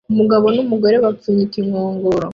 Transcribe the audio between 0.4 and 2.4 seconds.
numugore bapfunyika inkongoro